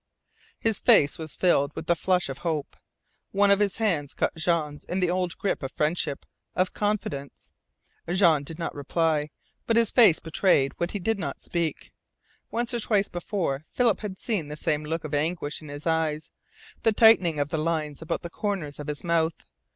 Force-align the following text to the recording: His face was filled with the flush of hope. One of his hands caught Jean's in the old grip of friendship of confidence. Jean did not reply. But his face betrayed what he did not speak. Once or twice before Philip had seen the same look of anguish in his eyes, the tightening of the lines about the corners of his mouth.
His 0.57 0.79
face 0.79 1.19
was 1.19 1.35
filled 1.35 1.75
with 1.75 1.85
the 1.85 1.95
flush 1.95 2.27
of 2.27 2.39
hope. 2.39 2.75
One 3.33 3.51
of 3.51 3.59
his 3.59 3.77
hands 3.77 4.15
caught 4.15 4.33
Jean's 4.33 4.83
in 4.85 4.99
the 4.99 5.11
old 5.11 5.37
grip 5.37 5.61
of 5.61 5.71
friendship 5.71 6.25
of 6.55 6.73
confidence. 6.73 7.51
Jean 8.09 8.41
did 8.43 8.57
not 8.57 8.73
reply. 8.73 9.29
But 9.67 9.75
his 9.77 9.91
face 9.91 10.17
betrayed 10.19 10.73
what 10.77 10.89
he 10.89 10.99
did 10.99 11.19
not 11.19 11.39
speak. 11.39 11.91
Once 12.49 12.73
or 12.73 12.79
twice 12.79 13.09
before 13.09 13.63
Philip 13.73 13.99
had 13.99 14.17
seen 14.17 14.47
the 14.47 14.57
same 14.57 14.83
look 14.83 15.03
of 15.03 15.13
anguish 15.13 15.61
in 15.61 15.67
his 15.69 15.85
eyes, 15.85 16.31
the 16.81 16.93
tightening 16.93 17.39
of 17.39 17.49
the 17.49 17.59
lines 17.59 18.01
about 18.01 18.23
the 18.23 18.31
corners 18.31 18.79
of 18.79 18.87
his 18.87 19.03
mouth. 19.03 19.45